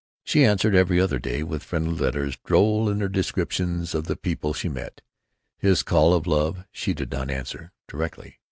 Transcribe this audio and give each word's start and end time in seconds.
She 0.23 0.43
answered 0.43 0.73
every 0.73 0.99
other 0.99 1.19
day 1.19 1.43
with 1.43 1.61
friendly 1.61 1.93
letters 1.95 2.35
droll 2.43 2.89
in 2.89 2.97
their 2.97 3.07
descriptions 3.07 3.93
of 3.93 4.05
the 4.05 4.15
people 4.15 4.51
she 4.51 4.67
met. 4.67 5.01
His 5.59 5.83
call 5.83 6.15
of 6.15 6.25
love 6.25 6.65
she 6.71 6.95
did 6.95 7.11
not 7.11 7.29
answer—directly. 7.29 8.39